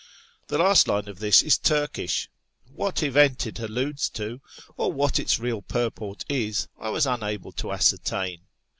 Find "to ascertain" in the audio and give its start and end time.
7.51-8.41